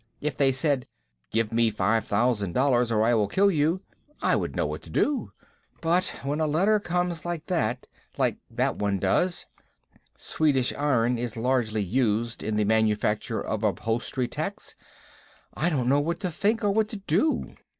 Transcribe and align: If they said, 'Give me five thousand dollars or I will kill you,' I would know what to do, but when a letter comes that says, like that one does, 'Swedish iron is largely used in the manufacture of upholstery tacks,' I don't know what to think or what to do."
If 0.19 0.35
they 0.35 0.51
said, 0.51 0.87
'Give 1.29 1.51
me 1.53 1.69
five 1.69 2.07
thousand 2.07 2.53
dollars 2.53 2.91
or 2.91 3.03
I 3.03 3.13
will 3.13 3.27
kill 3.27 3.51
you,' 3.51 3.81
I 4.19 4.35
would 4.35 4.55
know 4.55 4.65
what 4.65 4.81
to 4.81 4.89
do, 4.89 5.31
but 5.79 6.07
when 6.23 6.39
a 6.39 6.47
letter 6.47 6.79
comes 6.79 7.21
that 7.21 7.47
says, 7.47 7.77
like 8.17 8.37
that 8.49 8.77
one 8.77 8.97
does, 8.97 9.45
'Swedish 10.17 10.73
iron 10.73 11.19
is 11.19 11.37
largely 11.37 11.83
used 11.83 12.41
in 12.41 12.55
the 12.55 12.65
manufacture 12.65 13.41
of 13.41 13.63
upholstery 13.63 14.27
tacks,' 14.27 14.73
I 15.53 15.69
don't 15.69 15.87
know 15.87 15.99
what 16.01 16.19
to 16.21 16.31
think 16.31 16.63
or 16.63 16.71
what 16.71 16.89
to 16.89 16.97
do." 16.97 17.53